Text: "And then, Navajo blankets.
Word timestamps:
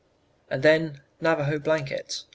"And 0.49 0.63
then, 0.63 1.01
Navajo 1.21 1.59
blankets. 1.59 2.25